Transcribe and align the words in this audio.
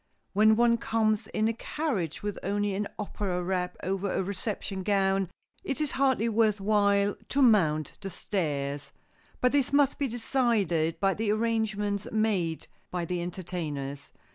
When 0.33 0.55
one 0.55 0.79
comes 0.79 1.27
in 1.27 1.47
a 1.47 1.53
carriage 1.53 2.23
with 2.23 2.39
only 2.41 2.73
an 2.73 2.87
opera 2.97 3.43
wrap 3.43 3.77
over 3.83 4.09
a 4.11 4.23
reception 4.23 4.81
gown, 4.81 5.29
it 5.63 5.79
is 5.79 5.91
hardly 5.91 6.27
worth 6.27 6.59
while 6.59 7.15
to 7.29 7.41
mount 7.43 7.93
the 8.01 8.09
stairs. 8.09 8.93
But 9.41 9.51
this 9.51 9.71
must 9.71 9.99
be 9.99 10.07
decided 10.07 10.99
by 10.99 11.13
the 11.13 11.31
arrangements 11.31 12.07
made 12.11 12.65
by 12.89 13.05
the 13.05 13.21
entertainers. 13.21 14.11